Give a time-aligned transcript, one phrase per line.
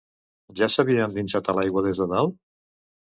[0.59, 2.33] Ja s'havia endinsat a l'aigua des de dalt?